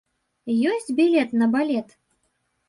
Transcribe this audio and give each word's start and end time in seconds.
Ёсць 0.71 0.89
білет 1.01 1.29
на 1.43 1.49
балет? 1.57 1.95